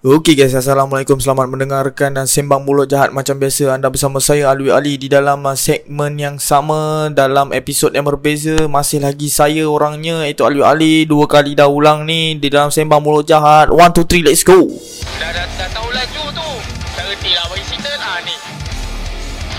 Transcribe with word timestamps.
Okey 0.00 0.32
guys, 0.32 0.56
Assalamualaikum. 0.56 1.20
Selamat 1.20 1.44
mendengarkan 1.52 2.16
dan 2.16 2.24
Sembang 2.24 2.64
Mulut 2.64 2.88
Jahat 2.88 3.12
Macam 3.12 3.36
biasa, 3.36 3.76
anda 3.76 3.92
bersama 3.92 4.16
saya 4.16 4.48
Alwi 4.48 4.72
Ali 4.72 4.96
Di 4.96 5.12
dalam 5.12 5.44
uh, 5.44 5.52
segmen 5.52 6.16
yang 6.16 6.40
sama. 6.40 7.12
Dalam 7.12 7.52
episod 7.52 7.92
yang 7.92 8.08
berbeza 8.08 8.64
Masih 8.64 9.04
lagi 9.04 9.28
saya 9.28 9.68
orangnya 9.68 10.24
Itu 10.24 10.48
Alwi 10.48 10.64
Ali. 10.64 10.94
Dua 11.04 11.28
kali 11.28 11.52
dah 11.52 11.68
ulang 11.68 12.08
ni 12.08 12.32
Di 12.40 12.48
dalam 12.48 12.72
Sembang 12.72 13.04
Mulut 13.04 13.28
Jahat. 13.28 13.68
One, 13.68 13.92
two, 13.92 14.08
three, 14.08 14.24
let's 14.24 14.40
go. 14.40 14.72
Dah, 15.20 15.36
dah, 15.36 15.44
dah 15.60 15.68
tahu 15.68 15.92
laju 15.92 16.22
tu. 16.32 16.50
Tak 16.96 17.04
reti 17.04 17.36
lah 17.36 17.44
bagi 17.52 17.64
signal 17.68 17.96
lah 18.00 18.16
ni. 18.24 18.36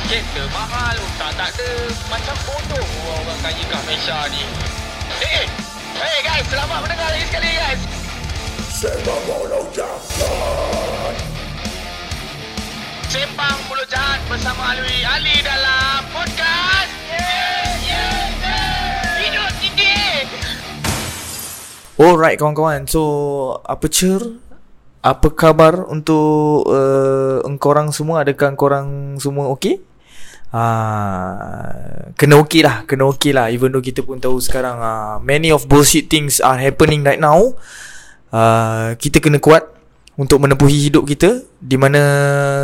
Kereta 0.09 0.43
mahal 0.57 0.97
Tak 1.21 1.31
tak 1.37 1.49
ada. 1.53 1.69
Macam 2.09 2.35
bodoh 2.49 2.85
Orang 3.13 3.39
kaya 3.45 3.61
kat 3.61 3.81
Malaysia 3.85 4.17
ni. 4.33 4.41
Eh 5.21 5.45
Hey 6.01 6.17
guys 6.25 6.49
Selamat 6.49 6.81
mendengar 6.81 7.13
lagi 7.13 7.29
sekali 7.29 7.49
guys. 7.53 7.81
Sembang 8.73 9.21
Mulut 9.29 9.69
Jahat 9.69 9.80
Bersama 14.31 14.71
Alwi 14.71 15.03
Ali 15.03 15.43
dalam 15.43 16.07
podcast 16.15 16.91
Yeah 17.11 17.67
Yeah 17.83 18.19
Yeah 18.39 19.19
Hidup 19.19 19.51
tinggi 19.59 19.97
Alright 21.99 22.39
kawan-kawan 22.39 22.87
So, 22.87 23.03
apa 23.67 23.91
cer? 23.91 24.23
Apa 25.03 25.35
khabar 25.35 25.83
untuk 25.91 26.63
uh, 26.63 27.43
engkorang 27.43 27.91
semua? 27.91 28.23
Adakah 28.23 28.55
engkorang 28.55 29.19
semua 29.19 29.51
okey? 29.51 29.83
Ah, 30.55 32.15
kena 32.15 32.39
okey 32.47 32.63
lah, 32.63 32.87
kena 32.87 33.11
okey 33.11 33.35
lah. 33.35 33.51
Even 33.51 33.75
though 33.75 33.83
kita 33.83 33.99
pun 33.99 34.23
tahu 34.23 34.39
sekarang 34.39 34.79
uh, 34.79 35.19
many 35.19 35.51
of 35.51 35.67
bullshit 35.67 36.07
things 36.07 36.39
are 36.39 36.55
happening 36.55 37.03
right 37.03 37.19
now. 37.19 37.51
Uh, 38.31 38.95
kita 38.95 39.19
kena 39.19 39.43
kuat 39.43 39.80
untuk 40.19 40.43
menempuhi 40.43 40.91
hidup 40.91 41.07
kita 41.07 41.43
di 41.61 41.79
mana 41.79 42.01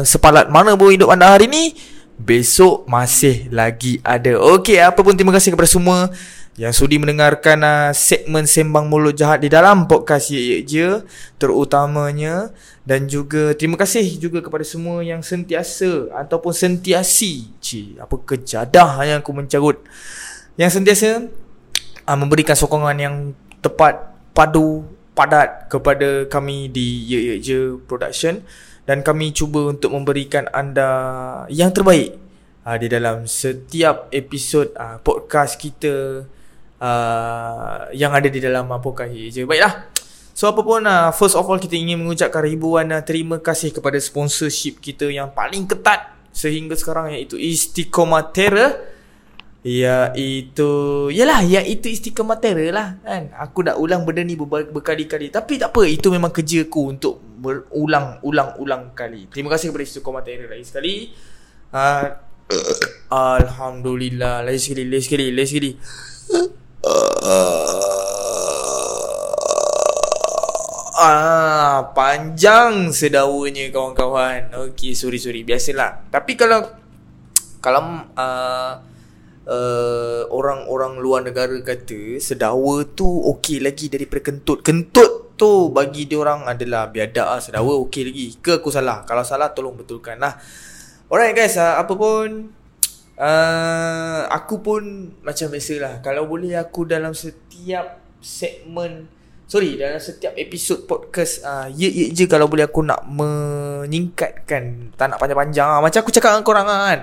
sepalat 0.03 0.51
mana 0.51 0.75
pun 0.75 0.91
hidup 0.91 1.11
anda 1.11 1.31
hari 1.31 1.47
ni 1.47 1.76
besok 2.17 2.89
masih 2.89 3.45
lagi 3.54 4.01
ada. 4.01 4.41
Okey, 4.57 4.81
apa 4.81 5.05
pun 5.05 5.13
terima 5.13 5.31
kasih 5.31 5.54
kepada 5.54 5.70
semua 5.70 6.09
yang 6.57 6.73
sudi 6.73 6.98
mendengarkan 6.98 7.62
uh, 7.62 7.93
segmen 7.93 8.49
Sembang 8.49 8.89
Mulut 8.89 9.13
Jahat 9.13 9.45
di 9.45 9.49
dalam 9.54 9.85
podcast 9.85 10.34
Ye 10.34 10.41
Ye 10.41 10.57
Je 10.65 10.89
terutamanya 11.37 12.49
dan 12.81 13.05
juga 13.05 13.54
terima 13.54 13.77
kasih 13.77 14.17
juga 14.17 14.41
kepada 14.41 14.65
semua 14.65 15.05
yang 15.05 15.21
sentiasa 15.21 16.09
ataupun 16.17 16.49
sentiasi 16.49 17.54
ci 17.61 17.93
apa 18.01 18.17
kejadah 18.17 19.05
yang 19.05 19.21
aku 19.21 19.37
mencarut 19.37 19.85
yang 20.57 20.73
sentiasa 20.73 21.29
uh, 22.09 22.17
memberikan 22.17 22.57
sokongan 22.57 22.98
yang 22.98 23.15
tepat 23.61 24.17
padu 24.34 24.96
padat 25.18 25.65
kepada 25.65 26.29
kami 26.29 26.70
di 26.70 27.10
Ye 27.10 27.20
Ye 27.34 27.35
Je 27.41 27.60
Production 27.90 28.46
dan 28.85 29.01
kami 29.01 29.34
cuba 29.34 29.73
untuk 29.73 29.98
memberikan 29.98 30.46
anda 30.54 30.87
yang 31.49 31.73
terbaik 31.73 32.13
uh, 32.62 32.77
di 32.77 32.85
dalam 32.85 33.26
setiap 33.26 34.13
episod 34.13 34.70
uh, 34.77 35.01
podcast 35.01 35.57
kita 35.57 36.21
uh, 36.77 37.90
yang 37.98 38.13
ada 38.13 38.29
di 38.29 38.38
dalam 38.38 38.70
uh, 38.70 38.77
podcast 38.77 39.10
Ye 39.10 39.27
Ye 39.27 39.32
Je. 39.34 39.41
Baiklah. 39.49 39.90
So 40.38 40.54
apapun 40.54 40.85
uh, 40.85 41.10
first 41.18 41.34
of 41.34 41.49
all 41.49 41.57
kita 41.57 41.73
ingin 41.73 41.98
mengucapkan 41.98 42.45
ribuan 42.45 42.93
uh, 42.93 43.01
terima 43.01 43.41
kasih 43.41 43.73
kepada 43.73 43.98
sponsorship 43.98 44.77
kita 44.77 45.10
yang 45.10 45.34
paling 45.34 45.65
ketat 45.65 46.13
sehingga 46.29 46.77
sekarang 46.77 47.18
iaitu 47.18 47.41
Istiqomah 47.41 48.29
Iaitu 49.68 50.71
Yalah 51.12 51.43
Iaitu 51.43 51.91
istiqamah 51.91 52.40
terror 52.40 52.71
lah 52.71 52.96
kan 53.04 53.35
Aku 53.35 53.68
dah 53.68 53.76
ulang 53.76 54.07
benda 54.07 54.23
ni 54.23 54.40
ber- 54.40 54.71
berkali-kali 54.71 55.27
Tapi 55.27 55.60
tak 55.60 55.76
apa 55.76 55.84
Itu 55.84 56.07
memang 56.07 56.32
kerja 56.32 56.63
aku 56.63 56.96
Untuk 56.96 57.20
berulang-ulang-ulang 57.43 58.95
kali 58.95 59.27
Terima 59.27 59.51
kasih 59.51 59.76
kepada 59.76 59.84
istiqamah 59.84 60.23
terror 60.23 60.48
lagi 60.48 60.63
sekali 60.63 60.93
uh, 61.76 62.15
Alhamdulillah 63.12 64.47
Lagi 64.47 64.59
sekali 64.63 64.88
Lagi 64.88 65.03
sekali 65.03 65.25
Lagi 65.35 65.47
sekali 65.51 65.72
Ah, 70.97 71.94
panjang 71.94 72.89
sedawanya 72.89 73.69
kawan-kawan. 73.69 74.49
Okey, 74.49 74.97
sorry 74.97 75.22
sorry. 75.22 75.45
Biasalah. 75.45 76.09
Tapi 76.09 76.34
kalau 76.34 76.66
kalau 77.61 78.01
uh, 78.17 78.81
uh, 79.47 80.28
orang-orang 80.30 81.00
luar 81.00 81.24
negara 81.24 81.56
kata 81.63 82.19
sedawa 82.19 82.84
tu 82.94 83.08
okey 83.08 83.63
lagi 83.63 83.88
daripada 83.88 84.30
kentut. 84.30 84.62
Kentut 84.62 85.34
tu 85.40 85.72
bagi 85.72 86.06
dia 86.06 86.19
orang 86.19 86.46
adalah 86.46 86.91
biadab 86.91 87.28
ah 87.28 87.40
sedawa 87.41 87.80
okey 87.88 88.03
lagi. 88.12 88.28
Ke 88.44 88.59
aku 88.59 88.69
salah? 88.69 89.08
Kalau 89.08 89.24
salah 89.24 89.56
tolong 89.56 89.80
betulkan 89.80 90.19
lah. 90.19 90.35
Alright 91.08 91.31
guys, 91.31 91.56
uh, 91.56 91.80
apa 91.80 91.96
pun 91.96 92.52
uh, 93.16 94.22
aku 94.28 94.59
pun 94.59 94.84
macam 95.24 95.47
biasalah. 95.47 96.03
Kalau 96.03 96.28
boleh 96.28 96.59
aku 96.59 96.84
dalam 96.84 97.16
setiap 97.16 98.03
segmen 98.19 99.08
Sorry 99.47 99.79
dalam 99.79 99.96
setiap 100.03 100.35
episod 100.35 100.84
podcast 100.84 101.40
uh, 101.47 101.72
Ye 101.72 101.88
ye 101.88 102.06
je 102.12 102.28
kalau 102.28 102.52
boleh 102.52 102.68
aku 102.68 102.84
nak 102.84 103.08
menyingkatkan 103.08 104.91
Tak 105.00 105.08
nak 105.08 105.24
panjang-panjang 105.24 105.64
lah. 105.72 105.79
Macam 105.79 106.03
aku 106.03 106.12
cakap 106.12 106.35
dengan 106.35 106.44
korang 106.44 106.68
lah 106.68 106.79
kan 106.91 107.00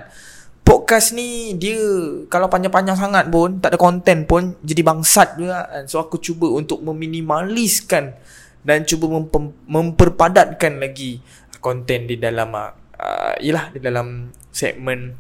Podcast 0.84 1.16
ni 1.16 1.56
dia 1.56 1.80
Kalau 2.28 2.52
panjang-panjang 2.52 2.92
sangat 2.92 3.32
pun 3.32 3.56
Tak 3.56 3.72
ada 3.72 3.80
konten 3.80 4.28
pun 4.28 4.52
Jadi 4.60 4.84
bangsat 4.84 5.40
juga. 5.40 5.64
Kan 5.64 5.88
So 5.88 5.96
aku 5.96 6.20
cuba 6.20 6.52
untuk 6.52 6.84
meminimaliskan 6.84 8.12
Dan 8.60 8.84
cuba 8.84 9.08
memper, 9.08 9.48
memperpadatkan 9.64 10.76
lagi 10.76 11.24
Konten 11.64 12.04
di 12.04 12.20
dalam 12.20 12.52
uh, 12.52 13.32
Yelah 13.40 13.72
di 13.72 13.80
dalam 13.80 14.28
segmen 14.52 15.16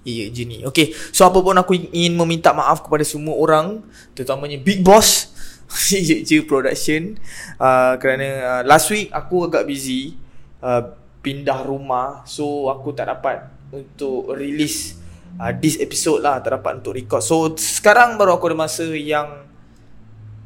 Ye 0.00 0.32
je 0.32 0.48
ni 0.48 0.64
Okay 0.64 0.96
So 1.12 1.28
apa 1.28 1.44
pun 1.44 1.60
aku 1.60 1.76
ingin 1.76 2.16
meminta 2.16 2.56
maaf 2.56 2.80
kepada 2.80 3.04
semua 3.04 3.36
orang 3.36 3.84
Terutamanya 4.16 4.56
Big 4.64 4.80
Boss 4.80 5.28
Ye 5.92 6.24
je 6.24 6.40
production. 6.40 7.20
Uh, 7.60 8.00
Kerana 8.00 8.28
uh, 8.40 8.62
last 8.64 8.88
week 8.88 9.12
aku 9.12 9.44
agak 9.44 9.68
busy 9.68 10.16
uh, 10.64 10.88
Pindah 11.20 11.68
rumah 11.68 12.24
So 12.24 12.72
aku 12.72 12.96
tak 12.96 13.12
dapat 13.12 13.55
untuk 13.74 14.30
release 14.34 14.98
uh, 15.40 15.52
this 15.56 15.78
episode 15.80 16.22
lah 16.22 16.38
Tak 16.42 16.60
dapat 16.60 16.82
untuk 16.82 16.94
record 16.94 17.22
So 17.22 17.54
sekarang 17.56 18.20
baru 18.20 18.36
aku 18.38 18.52
ada 18.52 18.58
masa 18.58 18.86
yang 18.94 19.46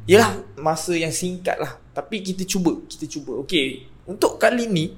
Yelah 0.09 0.41
masa 0.57 0.97
yang 0.97 1.13
singkat 1.13 1.61
lah 1.61 1.77
Tapi 1.93 2.25
kita 2.25 2.43
cuba 2.45 2.81
Kita 2.89 3.05
cuba 3.05 3.41
Okay 3.45 3.85
Untuk 4.09 4.41
kali 4.41 4.65
ni 4.65 4.95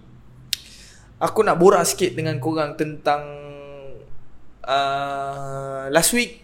Aku 1.19 1.44
nak 1.44 1.59
borak 1.59 1.83
sikit 1.88 2.16
dengan 2.16 2.39
korang 2.39 2.75
tentang 2.79 3.23
uh, 4.63 5.88
Last 5.91 6.16
week 6.16 6.39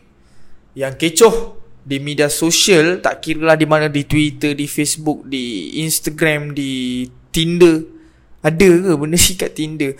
Yang 0.75 0.95
kecoh 1.00 1.59
di 1.89 1.97
media 1.97 2.29
sosial 2.29 3.01
tak 3.01 3.23
kira 3.23 3.50
lah 3.50 3.57
di 3.57 3.66
mana 3.66 3.89
di 3.89 4.06
Twitter, 4.06 4.53
di 4.53 4.69
Facebook, 4.69 5.25
di 5.25 5.73
Instagram, 5.81 6.53
di 6.53 7.01
Tinder. 7.34 7.81
Ada 8.45 8.69
ke 8.69 8.94
benda 8.94 9.18
ni 9.25 9.34
kat 9.34 9.51
Tinder? 9.57 9.97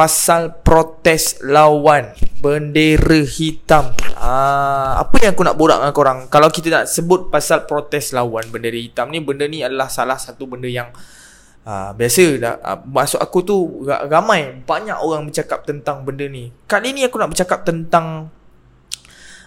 Pasal 0.00 0.64
protes 0.64 1.44
lawan 1.44 2.16
bendera 2.40 3.20
hitam. 3.20 3.92
Ah, 4.16 4.96
apa 4.96 5.20
yang 5.20 5.36
aku 5.36 5.44
nak 5.44 5.60
borak 5.60 5.76
dengan 5.76 5.92
korang? 5.92 6.18
Kalau 6.32 6.48
kita 6.48 6.72
nak 6.72 6.88
sebut 6.88 7.28
pasal 7.28 7.68
protes 7.68 8.16
lawan 8.16 8.48
bendera 8.48 8.80
hitam 8.80 9.12
ni, 9.12 9.20
benda 9.20 9.44
ni 9.44 9.60
adalah 9.60 9.92
salah 9.92 10.16
satu 10.16 10.48
benda 10.48 10.72
yang 10.72 10.88
ah, 11.68 11.92
biasa 11.92 12.24
dah. 12.40 12.54
Ah, 12.64 12.80
maksud 12.80 13.20
aku 13.20 13.44
tu 13.44 13.84
ramai 13.84 14.64
banyak 14.64 14.96
orang 14.96 15.28
bercakap 15.28 15.68
tentang 15.68 16.00
benda 16.00 16.24
ni. 16.24 16.48
Kali 16.64 16.96
ni 16.96 17.04
aku 17.04 17.20
nak 17.20 17.36
bercakap 17.36 17.68
tentang 17.68 18.32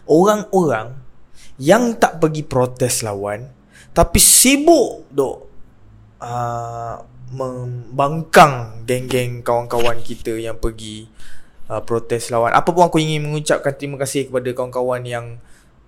orang-orang 0.06 1.02
yang 1.58 1.98
tak 1.98 2.22
pergi 2.22 2.46
protes 2.46 3.02
lawan 3.02 3.50
tapi 3.94 4.18
sibuk 4.18 5.06
dok 5.14 5.38
uh, 6.18 6.98
membangkang 7.34 8.86
geng-geng 8.86 9.42
kawan-kawan 9.42 10.00
kita 10.06 10.38
yang 10.38 10.62
pergi 10.62 11.10
uh, 11.68 11.82
protes 11.82 12.30
lawan. 12.30 12.54
Apa 12.54 12.70
pun 12.70 12.86
aku 12.86 13.02
ingin 13.02 13.26
mengucapkan 13.26 13.74
terima 13.74 13.98
kasih 13.98 14.30
kepada 14.30 14.54
kawan-kawan 14.54 15.02
yang 15.04 15.42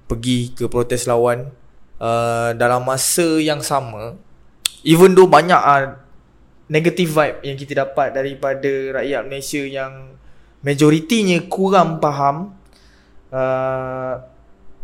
pergi 0.10 0.54
ke 0.58 0.66
protes 0.66 1.06
lawan 1.06 1.54
uh, 2.02 2.52
dalam 2.58 2.82
masa 2.82 3.38
yang 3.38 3.62
sama. 3.62 4.18
Even 4.82 5.14
though 5.14 5.30
banyak 5.30 5.58
uh, 5.58 6.02
negative 6.70 7.14
vibe 7.14 7.38
yang 7.46 7.58
kita 7.58 7.86
dapat 7.86 8.18
daripada 8.18 9.02
rakyat 9.02 9.22
Malaysia 9.30 9.62
yang 9.62 10.18
majoritinya 10.66 11.38
kurang 11.46 12.02
faham 12.02 12.58
uh, 13.30 14.18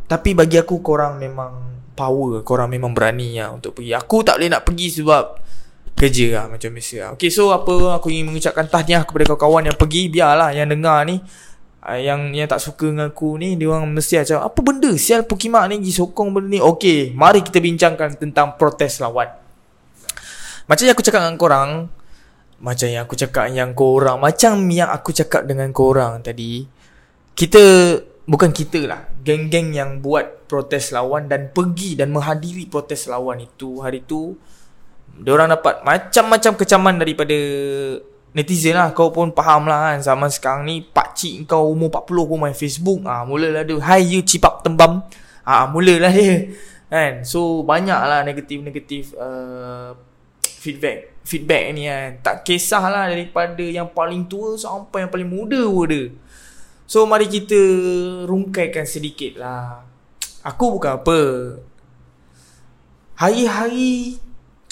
tapi 0.05 0.37
bagi 0.37 0.61
aku 0.61 0.83
korang 0.83 1.17
memang 1.17 1.71
power 1.95 2.43
Korang 2.43 2.67
memang 2.67 2.91
berani 2.91 3.39
lah 3.39 3.55
untuk 3.55 3.79
pergi 3.79 3.95
Aku 3.95 4.27
tak 4.27 4.39
boleh 4.39 4.51
nak 4.51 4.67
pergi 4.67 4.87
sebab 4.91 5.23
Kerja 6.01 6.27
lah 6.33 6.45
macam 6.49 6.73
biasa 6.73 6.95
lah. 6.97 7.09
Okay 7.13 7.29
so 7.29 7.53
apa 7.53 7.93
aku 7.93 8.09
ingin 8.09 8.33
mengucapkan 8.33 8.65
tahniah 8.65 9.05
kepada 9.05 9.29
kawan-kawan 9.29 9.69
yang 9.69 9.77
pergi 9.77 10.09
Biarlah 10.09 10.49
yang 10.49 10.73
dengar 10.73 11.05
ni 11.05 11.21
uh, 11.85 11.99
Yang 12.01 12.19
yang 12.33 12.49
tak 12.49 12.57
suka 12.57 12.89
dengan 12.89 13.13
aku 13.13 13.37
ni 13.37 13.53
Dia 13.53 13.69
orang 13.69 13.85
mesti 13.85 14.17
macam 14.17 14.49
Apa 14.49 14.59
benda? 14.65 14.89
Sial 14.97 15.29
Pukimak 15.29 15.69
ni 15.69 15.77
pergi 15.77 15.93
sokong 15.93 16.33
benda 16.33 16.57
ni. 16.57 16.59
Okay 16.59 17.13
mari 17.13 17.45
kita 17.45 17.61
bincangkan 17.61 18.17
tentang 18.17 18.57
protes 18.57 18.97
lawan. 18.97 19.29
Macam 20.65 20.83
yang 20.89 20.97
aku 20.97 21.05
cakap 21.05 21.21
dengan 21.21 21.37
korang 21.37 21.69
Macam 22.57 22.87
yang 22.89 23.03
aku 23.05 23.15
cakap 23.21 23.45
yang 23.53 23.71
korang 23.77 24.17
Macam 24.17 24.53
yang 24.73 24.89
aku 24.89 25.09
cakap 25.13 25.45
dengan 25.45 25.69
korang 25.69 26.25
tadi 26.25 26.65
Kita 27.37 27.61
Bukan 28.25 28.49
kita 28.49 28.89
lah 28.89 29.05
Geng-geng 29.21 29.69
yang 29.69 30.01
buat 30.01 30.49
protes 30.49 30.89
lawan 30.89 31.29
Dan 31.29 31.53
pergi 31.53 31.93
dan 31.93 32.09
menghadiri 32.09 32.65
protes 32.65 33.05
lawan 33.05 33.37
itu 33.37 33.85
Hari 33.85 34.01
tu 34.09 34.33
Diorang 35.19 35.51
dapat 35.51 35.83
macam-macam 35.83 36.51
kecaman 36.55 36.95
daripada 37.01 37.37
Netizen 38.31 38.79
lah. 38.79 38.95
Kau 38.95 39.11
pun 39.11 39.35
faham 39.35 39.67
lah 39.67 39.91
kan 39.91 39.99
Zaman 39.99 40.31
sekarang 40.31 40.63
ni 40.63 40.79
Pakcik 40.85 41.51
kau 41.51 41.75
umur 41.75 41.91
40 41.91 42.29
pun 42.29 42.37
main 42.39 42.55
Facebook. 42.55 42.99
Ah, 43.03 43.27
Mulalah 43.27 43.67
dia 43.67 43.75
Hai 43.81 44.07
you 44.07 44.23
cipak 44.23 44.63
tembam. 44.63 45.03
Ah, 45.43 45.67
Mulalah 45.67 46.13
dia. 46.13 46.53
Kan? 46.87 47.23
So 47.27 47.63
banyak 47.67 47.95
lah 47.95 48.23
negatif-negatif 48.23 49.15
uh, 49.19 49.95
Feedback 50.41 51.11
feedback 51.21 51.63
ni 51.73 51.85
kan. 51.87 52.19
Tak 52.21 52.35
kisahlah 52.45 53.09
daripada 53.09 53.61
yang 53.61 53.89
paling 53.93 54.25
tua 54.25 54.57
sampai 54.57 55.05
yang 55.05 55.11
paling 55.13 55.29
muda 55.29 55.61
pun 55.65 55.85
ada 55.89 56.03
So 56.89 57.07
mari 57.07 57.31
kita 57.31 57.55
rungkaikan 58.27 58.83
sedikit 58.83 59.39
lah. 59.39 59.87
Aku 60.43 60.75
bukan 60.75 60.99
apa. 60.99 61.19
Hari-hari 63.15 64.17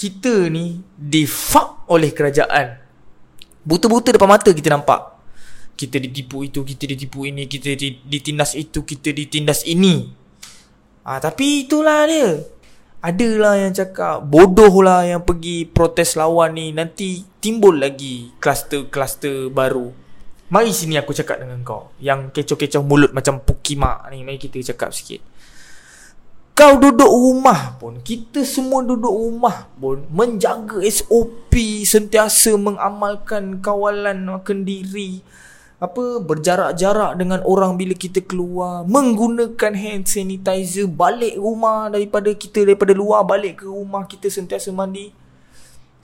kita 0.00 0.48
ni 0.48 0.80
difuck 0.96 1.84
oleh 1.92 2.16
kerajaan. 2.16 2.80
Buta-buta 3.60 4.16
depan 4.16 4.32
mata 4.32 4.48
kita 4.48 4.72
nampak. 4.72 5.20
Kita 5.76 6.00
ditipu 6.00 6.40
itu, 6.40 6.64
kita 6.64 6.88
ditipu 6.88 7.28
ini, 7.28 7.44
kita 7.44 7.76
ditindas 8.08 8.56
itu, 8.56 8.80
kita 8.80 9.12
ditindas 9.12 9.68
ini. 9.68 10.08
Ah, 11.04 11.20
Tapi 11.20 11.68
itulah 11.68 12.08
dia. 12.08 12.40
Adalah 13.00 13.56
yang 13.56 13.72
cakap 13.72 14.28
Bodoh 14.28 14.84
lah 14.84 15.08
yang 15.08 15.24
pergi 15.24 15.64
protes 15.64 16.20
lawan 16.20 16.52
ni 16.52 16.68
Nanti 16.68 17.24
timbul 17.40 17.80
lagi 17.80 18.28
Kluster-kluster 18.36 19.48
baru. 19.48 19.88
Mari 20.52 20.68
sini 20.68 21.00
aku 21.00 21.16
cakap 21.16 21.40
dengan 21.40 21.64
kau 21.64 21.96
Yang 21.96 22.28
kecoh-kecoh 22.36 22.84
mulut 22.84 23.16
macam 23.16 23.40
Pukimak 23.40 24.04
ni 24.12 24.20
Mari 24.20 24.36
kita 24.36 24.60
cakap 24.76 24.92
sikit 24.92 25.24
Kau 26.60 26.76
duduk 26.76 27.08
rumah 27.08 27.80
pun 27.80 28.04
Kita 28.04 28.44
semua 28.44 28.84
duduk 28.84 29.08
rumah 29.08 29.64
pun 29.80 30.04
Menjaga 30.12 30.84
SOP 30.84 31.56
Sentiasa 31.88 32.52
mengamalkan 32.60 33.64
kawalan 33.64 34.28
kendiri 34.44 35.24
apa 35.80 36.20
berjarak-jarak 36.20 37.16
dengan 37.16 37.40
orang 37.48 37.80
bila 37.80 37.96
kita 37.96 38.20
keluar 38.20 38.84
menggunakan 38.84 39.72
hand 39.72 40.04
sanitizer 40.04 40.84
balik 40.84 41.40
rumah 41.40 41.88
daripada 41.88 42.28
kita 42.36 42.68
daripada 42.68 42.92
luar 42.92 43.24
balik 43.24 43.64
ke 43.64 43.66
rumah 43.66 44.04
kita 44.04 44.28
sentiasa 44.28 44.68
mandi. 44.76 45.08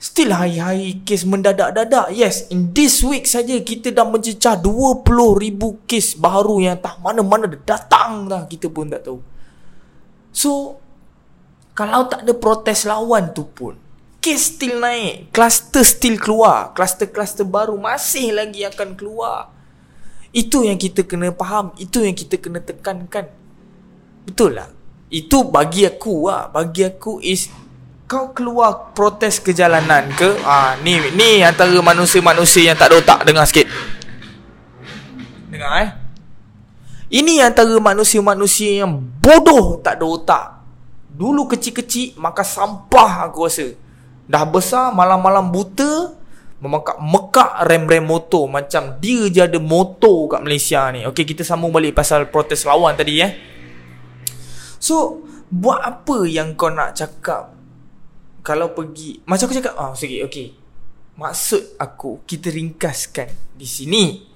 Still 0.01 0.33
hari-hari 0.33 1.05
kes 1.05 1.29
mendadak-dadak. 1.29 2.09
Yes 2.09 2.49
in 2.49 2.73
this 2.73 3.05
week 3.05 3.29
saja 3.29 3.61
kita 3.61 3.93
dah 3.93 4.09
mencecah 4.09 4.57
20,000 4.57 5.05
kes 5.85 6.17
baru 6.17 6.57
yang 6.57 6.81
tak 6.81 6.97
mana-mana 6.97 7.45
datang 7.45 8.25
dah 8.25 8.49
kita 8.49 8.73
pun 8.73 8.89
tak 8.89 9.05
tahu 9.05 9.36
so 10.37 10.77
kalau 11.73 12.05
tak 12.05 12.21
ada 12.21 12.33
protes 12.37 12.85
lawan 12.85 13.33
tu 13.33 13.49
pun 13.49 13.73
kes 14.21 14.53
still 14.53 14.77
naik 14.77 15.33
kluster 15.33 15.81
still 15.81 16.21
keluar 16.21 16.77
kluster-kluster 16.77 17.49
baru 17.49 17.73
masih 17.73 18.37
lagi 18.37 18.61
akan 18.69 18.93
keluar. 18.93 19.57
Itu 20.37 20.61
yang 20.61 20.77
kita 20.77 21.07
kena 21.07 21.31
faham 21.33 21.71
Itu 21.79 22.03
yang 22.03 22.13
kita 22.13 22.37
kena 22.37 22.59
tekankan. 22.59 23.31
Betul 24.27 24.59
lah 24.59 24.69
Itu 25.07 25.47
bagi 25.47 25.87
aku 25.87 26.27
lah 26.27 26.51
Bagi 26.51 26.83
aku 26.83 27.23
is 27.23 27.47
Kau 28.07 28.31
keluar 28.31 28.91
protes 28.95 29.39
ke 29.39 29.51
jalanan 29.51 30.07
ke 30.15 30.39
ah 30.43 30.75
Ni 30.83 30.99
ni 31.15 31.43
antara 31.43 31.75
manusia-manusia 31.79 32.71
yang 32.71 32.77
tak 32.79 32.91
ada 32.91 33.03
otak 33.03 33.19
Dengar 33.27 33.47
sikit. 33.47 33.67
Dengar 35.51 35.71
eh 35.83 36.06
Ini 37.07 37.39
antara 37.39 37.71
manusia-manusia 37.79 38.83
yang 38.83 38.99
bodoh 39.23 39.79
tak 39.79 39.99
ada 39.99 40.05
otak. 40.05 40.45
Dulu 41.07 41.47
kecil-kecil 41.47 42.19
maka 42.19 42.43
sampah 42.43 43.31
aku 43.31 43.47
rasa. 43.47 43.71
Dah 44.27 44.43
besar 44.43 44.91
malam-malam 44.91 45.51
buta 45.51 46.13
Memakak 46.57 46.97
mekak 46.97 47.51
rem-rem 47.69 48.01
motor. 48.01 48.49
Macam 48.49 48.97
dia 48.97 49.29
je 49.29 49.45
ada 49.45 49.61
motor 49.61 50.25
kat 50.35 50.41
Malaysia 50.41 50.89
ni. 50.89 51.05
Okay 51.05 51.23
kita 51.23 51.45
sambung 51.45 51.69
balik 51.69 51.93
pasal 51.93 52.27
protes 52.33 52.65
lawan 52.65 52.97
tadi 52.97 53.21
eh. 53.21 53.31
So 54.81 55.21
Buat 55.47 55.79
apa 55.79 56.27
yang 56.27 56.59
kau 56.59 56.67
nak 56.67 56.91
cakap? 56.91 57.55
Kalau 58.43 58.75
pergi 58.75 59.23
Macam 59.23 59.47
aku 59.47 59.55
cakap 59.55 59.73
Ah, 59.79 59.91
oh, 59.91 59.95
sikit 59.95 60.27
okay 60.27 60.51
Maksud 61.15 61.79
aku 61.79 62.19
Kita 62.27 62.51
ringkaskan 62.51 63.55
Di 63.55 63.63
sini 63.63 64.35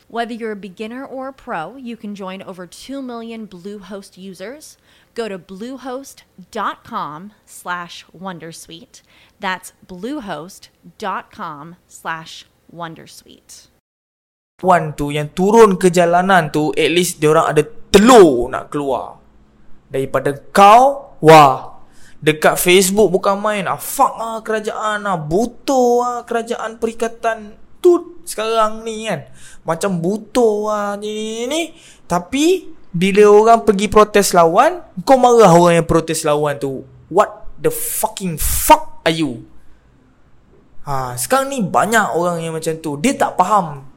Whether 0.11 0.35
you're 0.35 0.51
a 0.51 0.59
beginner 0.59 1.07
or 1.07 1.31
a 1.31 1.33
pro, 1.33 1.79
you 1.79 1.95
can 1.95 2.19
join 2.19 2.43
over 2.43 2.67
2 2.67 2.99
million 2.99 3.47
Bluehost 3.47 4.19
users. 4.19 4.75
Go 5.15 5.31
to 5.31 5.39
bluehost.com 5.39 7.31
slash 7.47 8.03
wondersuite. 8.11 9.07
That's 9.39 9.71
bluehost.com 9.87 11.63
slash 11.87 12.43
wondersuite. 12.67 13.71
Wan 14.59 14.91
tu 14.99 15.15
yang 15.15 15.31
turun 15.31 15.79
ke 15.79 15.87
jalanan 15.87 16.51
tu 16.51 16.75
At 16.75 16.91
least 16.91 17.23
diorang 17.23 17.49
ada 17.49 17.65
telur 17.89 18.45
nak 18.45 18.69
keluar 18.69 19.17
Daripada 19.89 20.37
kau 20.53 21.17
Wah 21.17 21.81
Dekat 22.21 22.61
Facebook 22.61 23.09
bukan 23.09 23.41
main 23.41 23.65
ah, 23.65 23.81
Fuck 23.81 24.21
lah 24.21 24.37
kerajaan 24.45 25.09
ah, 25.09 25.17
Butuh 25.17 25.89
lah 26.05 26.17
kerajaan 26.29 26.77
perikatan 26.77 27.60
Tu 27.81 28.21
sekarang 28.23 28.85
ni 28.85 29.09
kan. 29.09 29.25
Macam 29.65 29.97
butuh 29.97 30.69
lah 30.69 30.87
ni, 31.01 31.09
ni, 31.09 31.37
ni. 31.49 31.61
Tapi 32.05 32.77
Bila 32.91 33.23
orang 33.31 33.63
pergi 33.63 33.87
protes 33.87 34.35
lawan 34.35 34.83
Kau 35.07 35.15
marah 35.15 35.47
orang 35.47 35.81
yang 35.81 35.87
protes 35.89 36.21
lawan 36.21 36.61
tu. 36.61 36.85
What 37.09 37.47
the 37.57 37.73
fucking 37.73 38.37
fuck 38.37 39.01
are 39.07 39.15
you? 39.15 39.47
Ha, 40.85 41.17
Sekarang 41.17 41.49
ni 41.49 41.63
banyak 41.65 42.13
orang 42.13 42.43
yang 42.43 42.53
macam 42.53 42.77
tu. 42.77 42.99
Dia 43.01 43.17
tak 43.17 43.39
faham. 43.39 43.87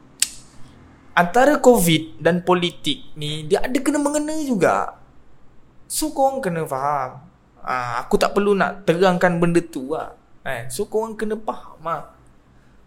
Antara 1.15 1.59
COVID 1.63 2.23
dan 2.23 2.43
politik 2.43 3.15
ni 3.15 3.47
Dia 3.47 3.63
ada 3.67 3.79
kena 3.83 4.01
mengena 4.01 4.35
juga. 4.41 4.99
So 5.91 6.15
korang 6.15 6.41
kena 6.41 6.65
faham. 6.65 7.21
Ha, 7.67 8.01
Aku 8.07 8.17
tak 8.17 8.33
perlu 8.33 8.57
nak 8.57 8.89
terangkan 8.89 9.43
benda 9.43 9.61
tu 9.61 9.93
lah. 9.93 10.15
Eh, 10.47 10.71
So 10.71 10.87
korang 10.87 11.19
kena 11.19 11.35
faham 11.35 11.83
lah 11.83 12.14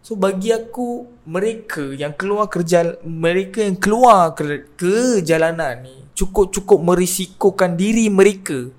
So 0.07 0.15
bagi 0.15 0.55
aku 0.55 1.03
mereka 1.27 1.83
yang 1.91 2.15
keluar 2.15 2.47
kerja 2.47 2.95
mereka 3.03 3.59
yang 3.59 3.75
keluar 3.75 4.31
ke, 4.31 4.63
ke 4.79 5.19
jalanan 5.19 5.83
ni 5.83 5.99
cukup-cukup 6.15 6.79
merisikokan 6.79 7.75
diri 7.75 8.07
mereka 8.07 8.71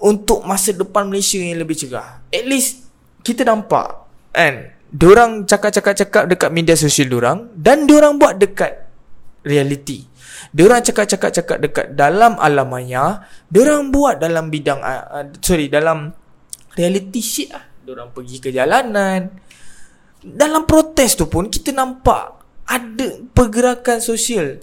untuk 0.00 0.40
masa 0.48 0.72
depan 0.72 1.12
Malaysia 1.12 1.36
yang 1.36 1.60
lebih 1.60 1.76
cerah. 1.76 2.24
At 2.32 2.48
least 2.48 2.88
kita 3.20 3.44
nampak 3.44 4.08
kan 4.32 4.72
diorang 4.88 5.44
cakap-cakap-cakap 5.44 6.32
dekat 6.32 6.48
media 6.56 6.72
sosial 6.72 7.12
diorang 7.12 7.52
dan 7.52 7.84
diorang 7.84 8.16
buat 8.16 8.40
dekat 8.40 8.88
reality. 9.44 10.08
Diorang 10.56 10.80
cakap-cakap-cakap 10.80 11.56
dekat 11.60 11.86
dalam 11.92 12.40
alam 12.40 12.64
maya, 12.64 13.28
diorang 13.52 13.92
buat 13.92 14.16
dalam 14.16 14.48
bidang 14.48 14.80
uh, 14.80 15.36
sorry 15.44 15.68
dalam 15.68 16.16
reality 16.80 17.20
shit 17.20 17.52
lah. 17.52 17.68
Diorang 17.84 18.08
pergi 18.16 18.40
ke 18.40 18.48
jalanan, 18.48 19.49
dalam 20.20 20.68
protes 20.68 21.16
tu 21.16 21.26
pun 21.26 21.48
kita 21.48 21.72
nampak 21.72 22.36
ada 22.68 23.24
pergerakan 23.34 23.98
sosial 23.98 24.60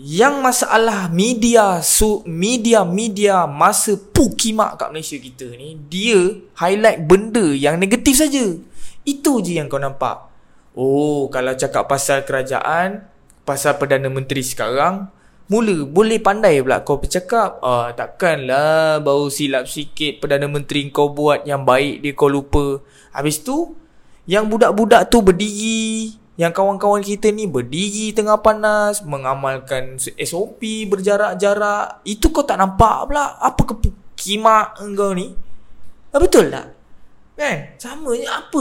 Yang 0.00 0.34
masalah 0.40 1.10
media 1.10 1.82
su, 1.82 2.22
media 2.24 2.86
media 2.86 3.44
masa 3.44 3.98
pukimak 3.98 4.78
kat 4.78 4.88
Malaysia 4.94 5.18
kita 5.18 5.50
ni 5.58 5.76
dia 5.90 6.40
highlight 6.56 7.04
benda 7.04 7.42
yang 7.52 7.76
negatif 7.76 8.16
saja. 8.16 8.54
Itu 9.02 9.42
je 9.42 9.58
yang 9.58 9.66
kau 9.66 9.82
nampak. 9.82 10.30
Oh, 10.78 11.26
kalau 11.28 11.52
cakap 11.58 11.90
pasal 11.90 12.22
kerajaan, 12.22 13.02
pasal 13.42 13.76
Perdana 13.76 14.06
Menteri 14.06 14.46
sekarang, 14.46 15.10
mula 15.50 15.82
boleh 15.82 16.22
pandai 16.22 16.62
pula 16.62 16.86
kau 16.86 17.02
bercakap. 17.02 17.58
Ah, 17.60 17.90
takkanlah 17.90 19.02
bau 19.02 19.26
silap 19.26 19.66
sikit 19.66 20.22
Perdana 20.22 20.46
Menteri 20.46 20.86
kau 20.94 21.10
buat 21.10 21.44
yang 21.44 21.66
baik 21.66 22.06
dia 22.06 22.14
kau 22.14 22.30
lupa. 22.30 22.78
Habis 23.10 23.42
tu, 23.42 23.74
yang 24.28 24.48
budak-budak 24.48 25.08
tu 25.08 25.24
berdiri 25.24 26.20
yang 26.40 26.56
kawan-kawan 26.56 27.04
kita 27.04 27.28
ni 27.28 27.44
berdiri 27.44 28.16
tengah 28.16 28.40
panas 28.40 29.04
Mengamalkan 29.04 30.00
SOP 30.00 30.88
berjarak-jarak 30.88 32.00
Itu 32.08 32.32
kau 32.32 32.48
tak 32.48 32.56
nampak 32.56 33.12
pula 33.12 33.36
Apa 33.36 33.60
kepukimak 33.60 34.80
engkau 34.80 35.12
ni 35.12 35.36
ah, 36.16 36.16
Betul 36.16 36.48
tak? 36.48 36.72
Kan? 37.36 37.76
Sama 37.76 38.16
je 38.16 38.24
apa 38.24 38.60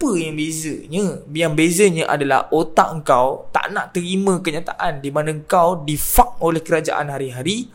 apa 0.00 0.16
yang 0.16 0.32
bezanya? 0.32 1.04
Yang 1.28 1.52
bezanya 1.52 2.04
adalah 2.08 2.48
otak 2.48 2.88
engkau 2.88 3.52
tak 3.52 3.68
nak 3.68 3.92
terima 3.92 4.40
kenyataan 4.40 5.04
di 5.04 5.12
mana 5.12 5.28
engkau 5.28 5.84
difuck 5.84 6.40
oleh 6.40 6.64
kerajaan 6.64 7.12
hari-hari 7.12 7.68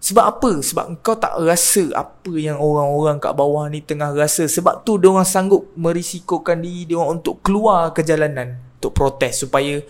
sebab 0.00 0.24
apa? 0.24 0.50
Sebab 0.64 0.96
engkau 0.96 1.12
tak 1.20 1.36
rasa 1.44 1.92
apa 1.92 2.32
yang 2.32 2.56
orang-orang 2.56 3.20
kat 3.20 3.36
bawah 3.36 3.68
ni 3.68 3.84
tengah 3.84 4.16
rasa. 4.16 4.48
Sebab 4.48 4.80
tu 4.80 4.96
dia 4.96 5.12
orang 5.12 5.28
sanggup 5.28 5.68
merisikokan 5.76 6.64
diri 6.64 6.88
dia 6.88 6.96
orang 6.96 7.20
untuk 7.20 7.44
keluar 7.44 7.92
ke 7.92 8.00
jalanan 8.00 8.56
untuk 8.80 8.96
protes 8.96 9.44
supaya 9.44 9.84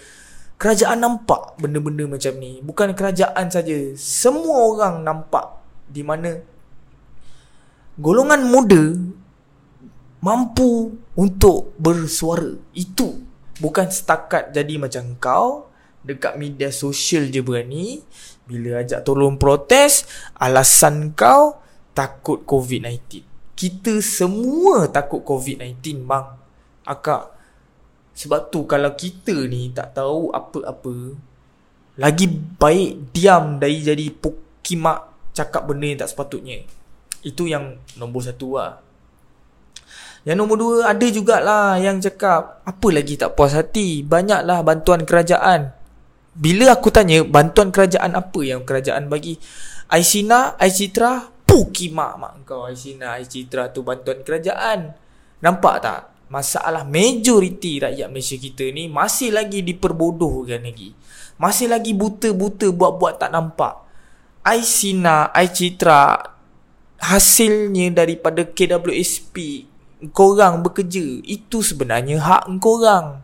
kerajaan 0.59 0.99
nampak 0.99 1.55
benda-benda 1.63 2.11
macam 2.11 2.35
ni. 2.43 2.59
Bukan 2.59 2.91
kerajaan 2.99 3.55
saja, 3.55 3.95
semua 3.95 4.75
orang 4.75 5.07
nampak 5.07 5.63
di 5.87 6.03
mana 6.03 6.43
golongan 7.95 8.51
muda 8.51 8.99
mampu 10.19 10.99
untuk 11.15 11.79
bersuara. 11.79 12.59
Itu 12.75 13.23
bukan 13.63 13.87
setakat 13.87 14.51
jadi 14.51 14.75
macam 14.75 15.15
kau 15.23 15.70
dekat 16.01 16.41
media 16.41 16.73
sosial 16.73 17.29
je 17.29 17.45
berani 17.45 18.01
bila 18.51 18.83
ajak 18.83 19.07
tolong 19.07 19.39
protes, 19.39 20.11
alasan 20.35 21.15
kau 21.15 21.63
takut 21.95 22.43
COVID-19. 22.43 23.23
Kita 23.55 23.95
semua 24.03 24.91
takut 24.91 25.23
COVID-19 25.23 26.03
bang. 26.03 26.27
Akak. 26.83 27.31
Sebab 28.11 28.51
tu 28.51 28.67
kalau 28.67 28.91
kita 28.99 29.47
ni 29.47 29.71
tak 29.71 29.95
tahu 29.95 30.35
apa-apa, 30.35 31.15
lagi 32.03 32.27
baik 32.27 33.15
diam 33.15 33.63
dari 33.63 33.79
jadi 33.79 34.11
pukimak 34.11 35.31
cakap 35.31 35.71
benda 35.71 35.87
yang 35.87 36.01
tak 36.03 36.11
sepatutnya. 36.11 36.67
Itu 37.23 37.47
yang 37.47 37.79
nombor 38.01 38.27
satu 38.27 38.59
lah. 38.59 38.83
Yang 40.27 40.37
nombor 40.37 40.57
dua 40.61 40.77
ada 40.93 41.07
jugalah 41.09 41.81
yang 41.81 41.97
cakap 42.03 42.61
apa 42.67 42.89
lagi 42.93 43.15
tak 43.17 43.33
puas 43.39 43.57
hati. 43.57 44.05
Banyaklah 44.05 44.61
bantuan 44.67 45.07
kerajaan. 45.07 45.80
Bila 46.31 46.71
aku 46.79 46.95
tanya 46.95 47.27
bantuan 47.27 47.75
kerajaan 47.75 48.15
apa 48.15 48.41
yang 48.47 48.63
kerajaan 48.63 49.11
bagi? 49.11 49.35
Aisina, 49.91 50.55
Aicitra, 50.55 51.27
puki 51.43 51.91
mak 51.91 52.15
mak 52.23 52.33
kau. 52.47 52.63
Aisina, 52.63 53.19
Aicitra 53.19 53.75
tu 53.75 53.83
bantuan 53.83 54.23
kerajaan. 54.23 54.95
Nampak 55.43 55.77
tak? 55.83 56.01
Masalah 56.31 56.87
majoriti 56.87 57.83
rakyat 57.83 58.07
Malaysia 58.07 58.39
kita 58.39 58.71
ni 58.71 58.87
masih 58.87 59.35
lagi 59.35 59.67
diperbodohkan 59.67 60.63
lagi. 60.63 60.95
Masih 61.43 61.67
lagi 61.67 61.91
buta-buta 61.91 62.71
buat-buat 62.71 63.19
tak 63.19 63.35
nampak. 63.35 63.83
Aisina, 64.47 65.35
Aicitra 65.35 66.17
Hasilnya 67.01 67.93
daripada 67.93 68.45
KWSP 68.45 69.65
Korang 70.17 70.65
bekerja 70.65 71.21
Itu 71.29 71.61
sebenarnya 71.61 72.21
hak 72.21 72.49
korang 72.57 73.21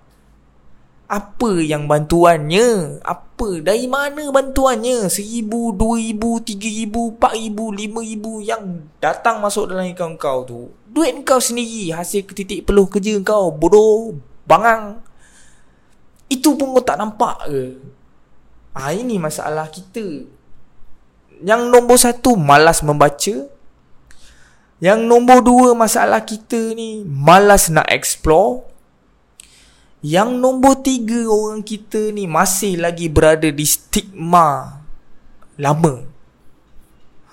apa 1.06 1.62
yang 1.62 1.86
bantuannya? 1.86 2.98
Apa? 3.06 3.62
Dari 3.62 3.86
mana 3.86 4.26
bantuannya? 4.34 5.06
Seribu, 5.06 5.70
dua 5.70 6.02
ribu, 6.02 6.42
tiga 6.42 6.66
ribu, 6.66 7.14
empat 7.14 7.32
ribu, 7.38 7.70
lima 7.70 8.02
ribu 8.02 8.42
yang 8.42 8.90
datang 8.98 9.38
masuk 9.38 9.70
dalam 9.70 9.86
akaun 9.86 10.18
kau 10.18 10.42
tu. 10.42 10.66
Duit 10.90 11.14
kau 11.22 11.38
sendiri 11.38 11.94
hasil 11.94 12.26
ketitik 12.26 12.66
peluh 12.66 12.90
kerja 12.90 13.22
kau. 13.22 13.54
Bodoh. 13.54 14.18
Bangang. 14.50 14.98
Itu 16.26 16.58
pun 16.58 16.75
kau 16.75 16.82
tak 16.82 16.98
nampak 16.98 17.46
ke? 17.46 17.62
Ha, 18.75 18.90
ini 18.90 19.22
masalah 19.22 19.70
kita. 19.70 20.26
Yang 21.38 21.62
nombor 21.70 22.02
satu, 22.02 22.34
malas 22.34 22.82
membaca. 22.82 23.46
Yang 24.76 25.00
nombor 25.08 25.40
dua, 25.40 25.72
masalah 25.72 26.20
kita 26.26 26.76
ni, 26.76 27.00
malas 27.06 27.72
nak 27.72 27.88
explore. 27.88 28.75
Yang 30.05 30.31
nombor 30.37 30.85
tiga 30.85 31.25
orang 31.25 31.65
kita 31.65 32.12
ni 32.12 32.29
masih 32.29 32.76
lagi 32.76 33.09
berada 33.09 33.49
di 33.49 33.65
stigma 33.65 34.81
lama. 35.57 36.05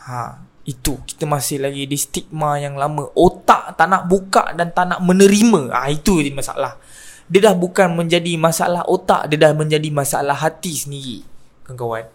Ha, 0.04 0.40
itu 0.64 1.00
kita 1.04 1.28
masih 1.28 1.60
lagi 1.60 1.84
di 1.84 1.98
stigma 2.00 2.56
yang 2.60 2.80
lama. 2.80 3.12
Otak 3.16 3.76
tak 3.76 3.88
nak 3.88 4.08
buka 4.08 4.56
dan 4.56 4.72
tak 4.72 4.96
nak 4.96 5.00
menerima. 5.04 5.76
Ha, 5.76 5.92
itu 5.92 6.24
je 6.24 6.32
masalah. 6.32 6.80
Dia 7.28 7.52
dah 7.52 7.56
bukan 7.56 7.96
menjadi 8.00 8.36
masalah 8.36 8.84
otak, 8.88 9.32
dia 9.32 9.48
dah 9.48 9.52
menjadi 9.56 9.90
masalah 9.92 10.36
hati 10.36 10.76
sendiri. 10.76 11.24
Kawan-kawan. 11.68 12.06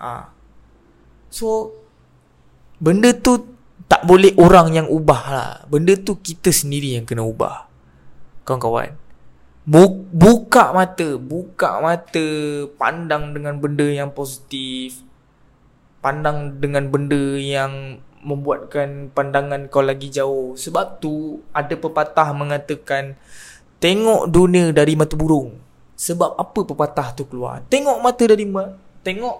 Ha. 0.00 0.32
So 1.32 1.72
benda 2.80 3.12
tu 3.16 3.48
tak 3.88 4.08
boleh 4.08 4.32
orang 4.40 4.72
yang 4.76 4.88
ubah 4.88 5.22
lah. 5.28 5.52
Benda 5.68 5.96
tu 6.00 6.16
kita 6.20 6.48
sendiri 6.48 6.96
yang 6.96 7.04
kena 7.04 7.24
ubah. 7.24 7.68
Kawan-kawan. 8.44 9.01
Buka 9.62 10.74
mata 10.74 11.14
Buka 11.22 11.78
mata 11.78 12.26
Pandang 12.74 13.30
dengan 13.30 13.62
benda 13.62 13.86
yang 13.86 14.10
positif 14.10 15.06
Pandang 16.02 16.58
dengan 16.58 16.90
benda 16.90 17.38
yang 17.38 18.02
Membuatkan 18.22 19.10
pandangan 19.10 19.66
kau 19.66 19.82
lagi 19.82 20.06
jauh. 20.06 20.54
Sebab 20.58 20.98
tu 20.98 21.42
Ada 21.54 21.78
pepatah 21.78 22.34
mengatakan 22.34 23.14
Tengok 23.82 24.30
dunia 24.30 24.70
dari 24.70 24.94
mata 24.94 25.18
burung. 25.18 25.58
Sebab 25.98 26.38
apa 26.38 26.62
pepatah 26.62 27.18
tu 27.18 27.26
keluar? 27.26 27.66
Tengok 27.66 27.98
mata 27.98 28.22
dari 28.26 28.46
ma- 28.46 28.78
Tengok 29.02 29.36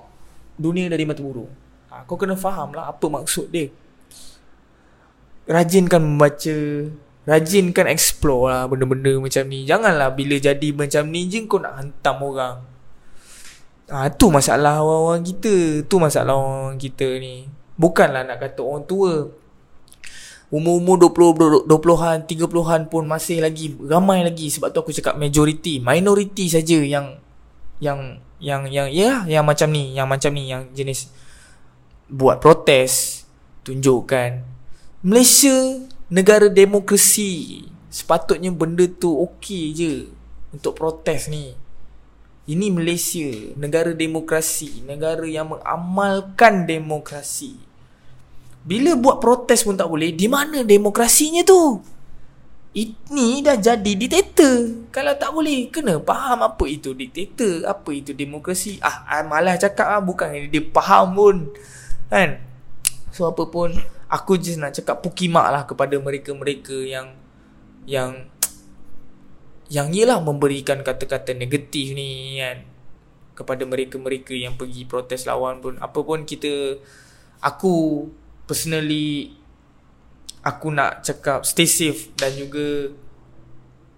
dunia 0.58 0.90
dari 0.90 1.06
mata 1.06 1.22
burung. 1.22 1.50
Ha, 1.94 2.02
Kau 2.06 2.18
kena 2.18 2.34
faham 2.34 2.74
lah 2.74 2.90
Apa 2.90 3.06
maksud 3.06 3.54
dia. 3.54 3.70
Rajinkan 5.46 6.02
membaca 6.02 6.54
Rajinkan 7.22 7.86
explore 7.86 8.50
lah 8.50 8.62
benda-benda 8.66 9.14
macam 9.22 9.46
ni. 9.46 9.62
Janganlah 9.62 10.10
bila 10.10 10.34
jadi 10.42 10.68
macam 10.74 11.06
ni 11.06 11.30
je 11.30 11.46
kau 11.46 11.62
nak 11.62 11.78
hantam 11.78 12.18
orang. 12.18 12.56
Ha, 13.86 14.10
Tu 14.10 14.26
masalah 14.26 14.82
orang-orang 14.82 15.22
kita. 15.22 15.86
Tu 15.86 15.96
masalah 16.02 16.34
orang 16.34 16.82
kita 16.82 17.06
ni. 17.22 17.46
Bukanlah 17.78 18.26
nak 18.26 18.42
kata 18.42 18.60
orang 18.62 18.84
tua. 18.90 19.14
Umur-umur 20.52 21.08
20, 21.08 21.64
20-an, 21.64 22.28
30-an 22.28 22.92
pun 22.92 23.08
masih 23.08 23.40
lagi 23.40 23.72
Ramai 23.88 24.20
lagi 24.20 24.52
Sebab 24.52 24.68
tu 24.68 24.84
aku 24.84 24.92
cakap 24.92 25.16
majority 25.16 25.80
Minority 25.80 26.44
saja 26.44 26.76
yang 26.76 27.16
Yang 27.80 28.20
Yang 28.36 28.68
yang 28.68 28.88
Ya 28.92 29.24
yang 29.24 29.48
macam 29.48 29.72
ni 29.72 29.96
Yang 29.96 30.08
macam 30.12 30.30
ni 30.36 30.52
Yang 30.52 30.68
jenis 30.76 31.00
Buat 32.12 32.44
protes 32.44 33.24
Tunjukkan. 33.64 34.42
Malaysia 35.06 35.88
negara 36.12 36.52
demokrasi 36.52 37.64
sepatutnya 37.88 38.52
benda 38.52 38.84
tu 38.84 39.16
okey 39.16 39.72
je 39.72 39.92
untuk 40.52 40.76
protes 40.76 41.32
ni. 41.32 41.56
Ini 42.44 42.68
Malaysia 42.68 43.56
negara 43.56 43.96
demokrasi 43.96 44.84
negara 44.84 45.24
yang 45.24 45.56
mengamalkan 45.56 46.68
demokrasi. 46.68 47.56
Bila 48.62 48.92
buat 48.94 49.24
protes 49.24 49.64
pun 49.64 49.74
tak 49.74 49.88
boleh 49.88 50.12
di 50.12 50.28
mana 50.28 50.60
demokrasinya 50.60 51.40
tu? 51.48 51.80
Ini 52.72 53.44
dah 53.44 53.56
jadi 53.56 53.92
diktator. 53.96 54.88
Kalau 54.92 55.16
tak 55.16 55.32
boleh 55.32 55.72
kena 55.72 55.96
faham 56.00 56.44
apa 56.44 56.64
itu 56.68 56.92
diktator 56.92 57.64
apa 57.64 57.88
itu 57.92 58.12
demokrasi. 58.12 58.76
Ah, 58.84 59.04
ah 59.08 59.24
malah 59.24 59.56
cakap 59.56 59.88
ah 59.88 60.02
bukan 60.04 60.28
dia 60.52 60.60
faham 60.76 61.16
pun. 61.16 61.36
Kan? 62.12 62.36
So 63.12 63.28
apa 63.28 63.48
pun 63.48 63.76
Aku 64.12 64.36
just 64.36 64.60
nak 64.60 64.76
cakap 64.76 65.00
pukimak 65.00 65.48
lah 65.48 65.64
kepada 65.64 65.96
mereka-mereka 65.96 66.76
yang 66.84 67.16
Yang 67.88 68.28
Yang 69.72 69.88
ialah 69.96 70.20
memberikan 70.20 70.84
kata-kata 70.84 71.32
negatif 71.32 71.96
ni 71.96 72.36
kan 72.36 72.68
Kepada 73.32 73.64
mereka-mereka 73.64 74.36
yang 74.36 74.60
pergi 74.60 74.84
protes 74.84 75.24
lawan 75.24 75.64
pun 75.64 75.80
Apa 75.80 76.04
pun 76.04 76.28
kita 76.28 76.76
Aku 77.40 78.06
personally 78.44 79.32
Aku 80.44 80.68
nak 80.68 81.00
cakap 81.00 81.48
stay 81.48 81.64
safe 81.64 82.12
dan 82.20 82.36
juga 82.36 82.92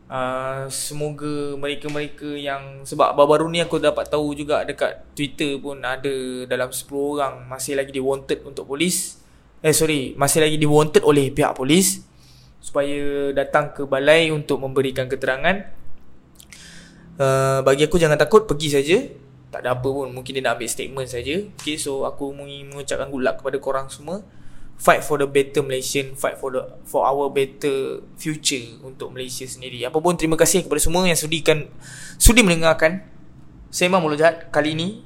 Uh, 0.04 0.68
semoga 0.68 1.56
mereka-mereka 1.56 2.36
yang 2.36 2.84
sebab 2.84 3.16
baru-baru 3.16 3.48
ni 3.48 3.64
aku 3.64 3.80
dapat 3.80 4.04
tahu 4.04 4.36
juga 4.36 4.60
dekat 4.60 5.00
Twitter 5.16 5.56
pun 5.56 5.80
ada 5.80 6.44
dalam 6.44 6.68
10 6.68 6.92
orang 6.92 7.48
masih 7.48 7.72
lagi 7.72 7.88
di 7.88 8.04
wanted 8.04 8.44
untuk 8.44 8.68
polis. 8.68 9.23
Eh 9.64 9.72
sorry, 9.72 10.12
masih 10.20 10.44
lagi 10.44 10.60
di 10.60 10.68
wanted 10.68 11.00
oleh 11.08 11.32
pihak 11.32 11.56
polis 11.56 12.04
supaya 12.60 13.32
datang 13.32 13.72
ke 13.72 13.88
balai 13.88 14.28
untuk 14.28 14.60
memberikan 14.60 15.08
keterangan. 15.08 15.72
Uh, 17.16 17.64
bagi 17.64 17.88
aku 17.88 17.96
jangan 17.96 18.20
takut. 18.20 18.44
Pergi 18.44 18.68
saja. 18.68 19.00
Tak 19.48 19.64
ada 19.64 19.72
apa 19.72 19.88
pun, 19.88 20.12
mungkin 20.12 20.36
dia 20.36 20.44
nak 20.44 20.60
ambil 20.60 20.68
statement 20.68 21.08
saja. 21.08 21.48
Okay, 21.56 21.80
so 21.80 22.04
aku 22.04 22.36
mengucapkan 22.36 23.08
good 23.08 23.24
luck 23.24 23.40
kepada 23.40 23.56
korang 23.56 23.86
semua. 23.88 24.20
Fight 24.76 25.00
for 25.00 25.16
the 25.16 25.24
better 25.24 25.64
Malaysian. 25.64 26.12
Fight 26.12 26.36
for 26.36 26.52
the 26.52 26.60
for 26.84 27.08
our 27.08 27.32
better 27.32 28.04
future 28.20 28.84
untuk 28.84 29.16
Malaysia 29.16 29.48
sendiri. 29.48 29.80
Apa 29.88 29.96
pun 29.96 30.12
terima 30.20 30.36
kasih 30.36 30.68
kepada 30.68 30.82
semua 30.82 31.08
yang 31.08 31.16
sudikan 31.16 31.72
sudi 32.20 32.44
mendengarkan 32.44 33.00
Imam 33.80 34.04
Mulut 34.04 34.20
Jahat 34.20 34.52
kali 34.52 34.76
ini 34.76 35.00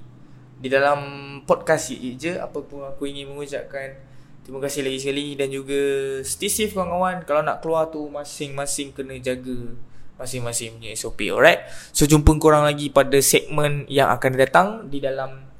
di 0.58 0.66
dalam 0.66 0.98
podcast 1.46 1.94
je. 1.94 2.40
Apa 2.40 2.58
pun 2.64 2.88
aku 2.88 3.06
ingin 3.06 3.30
mengucapkan 3.30 4.07
terima 4.48 4.64
kasih 4.64 4.80
lagi 4.80 4.96
sekali 5.04 5.36
dan 5.36 5.52
juga 5.52 5.76
stay 6.24 6.48
safe 6.48 6.72
kawan-kawan. 6.72 7.20
Kalau 7.28 7.44
nak 7.44 7.60
keluar 7.60 7.92
tu 7.92 8.08
masing-masing 8.08 8.96
kena 8.96 9.20
jaga 9.20 9.76
masing-masing 10.16 10.80
punya 10.80 10.96
SOP 10.96 11.20
alright? 11.28 11.68
So 11.92 12.08
jumpa 12.08 12.32
korang 12.40 12.64
lagi 12.64 12.88
pada 12.88 13.20
segmen 13.20 13.84
yang 13.92 14.08
akan 14.08 14.32
datang 14.40 14.68
di 14.88 15.04
dalam 15.04 15.52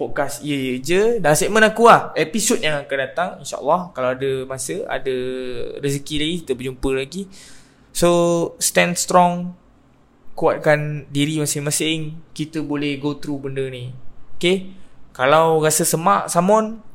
podcast 0.00 0.40
Ye 0.40 0.56
Ye 0.56 0.74
Je. 0.80 1.02
Dan 1.20 1.36
segmen 1.36 1.60
aku 1.60 1.84
lah 1.84 2.16
Episod 2.16 2.56
yang 2.64 2.80
akan 2.80 2.98
datang 3.12 3.28
InsyaAllah. 3.44 3.92
Kalau 3.92 4.16
ada 4.16 4.30
masa 4.48 4.88
Ada 4.88 5.16
rezeki 5.84 6.14
lagi 6.16 6.36
Kita 6.40 6.52
berjumpa 6.56 6.90
lagi. 6.96 7.28
So 7.92 8.08
Stand 8.56 8.96
strong. 8.96 9.52
Kuatkan 10.32 11.12
diri 11.12 11.36
masing-masing. 11.36 12.16
Kita 12.32 12.64
boleh 12.64 12.96
go 12.96 13.20
through 13.20 13.44
benda 13.44 13.68
ni. 13.68 13.92
Okay? 14.40 14.72
Kalau 15.12 15.60
rasa 15.60 15.84
semak 15.84 16.32
Samon 16.32 16.88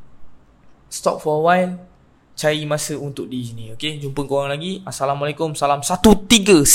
Stop 0.91 1.23
for 1.23 1.39
a 1.39 1.43
while 1.43 1.73
Cari 2.35 2.67
masa 2.67 2.99
untuk 2.99 3.31
di 3.31 3.41
sini 3.41 3.71
Okay 3.73 3.95
Jumpa 3.97 4.27
korang 4.27 4.51
lagi. 4.51 4.83
Assalamualaikum. 4.83 5.55
Salam 5.55 5.79
1312 5.79 6.67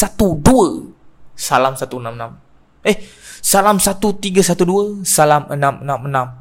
Salam 1.37 1.75
166 1.77 2.89
Eh 2.89 2.97
Salam 3.45 3.77
1312 3.77 5.05
Salam 5.05 5.45
666 5.53 6.40